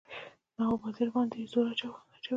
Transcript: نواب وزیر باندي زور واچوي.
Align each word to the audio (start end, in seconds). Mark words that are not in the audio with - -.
نواب 0.57 0.79
وزیر 0.85 1.07
باندي 1.13 1.39
زور 1.51 1.65
واچوي. 1.67 1.99